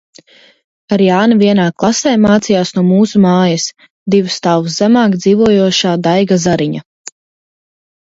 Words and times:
Ar 0.95 1.01
Jāni 1.07 1.35
vienā 1.41 1.65
klasē 1.81 2.13
mācījās 2.23 2.71
no 2.77 2.83
mūsu 2.87 3.21
mājas, 3.25 3.65
divus 4.15 4.37
stāvus 4.41 4.79
zemāk 4.79 5.19
dzīvojošā 5.25 5.93
Daiga 6.09 6.39
Zariņa. 6.47 6.83